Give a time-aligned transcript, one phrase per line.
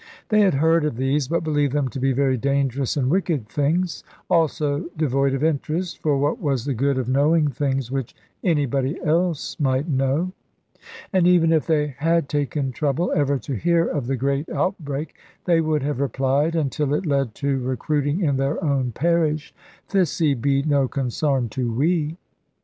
[0.29, 4.03] They had heard of these, but believed them to be very dangerous and wicked things;
[4.31, 9.55] also devoid of interest, for what was the good of knowing things which anybody else
[9.59, 10.33] might know?[E]
[11.13, 15.13] And even if they had taken trouble ever to hear of the great outbreak,
[15.45, 19.53] they would have replied (until it led to recruiting in their own parish),
[19.87, 22.17] "Thiccy be no consarn to we."